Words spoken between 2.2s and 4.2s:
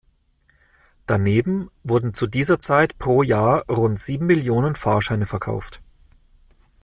dieser Zeit pro Jahr rund